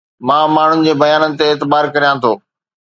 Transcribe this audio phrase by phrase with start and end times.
[0.27, 2.31] مان ماڻهن جي بيانن تي اعتبار ڪريان ٿو